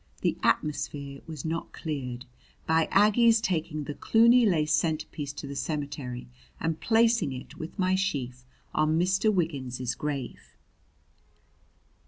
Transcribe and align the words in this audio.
The 0.21 0.35
atmosphere 0.41 1.21
was 1.27 1.45
not 1.45 1.73
cleared 1.73 2.25
by 2.65 2.85
Aggie's 2.89 3.39
taking 3.39 3.83
the 3.83 3.93
Cluny 3.93 4.47
lace 4.47 4.73
centerpiece 4.73 5.31
to 5.33 5.45
the 5.45 5.55
cemetery 5.55 6.27
and 6.59 6.79
placing 6.79 7.31
it, 7.33 7.59
with 7.59 7.77
my 7.77 7.93
sheaf, 7.93 8.43
on 8.73 8.97
Mr. 8.97 9.31
Wiggins's 9.31 9.93
grave. 9.93 10.55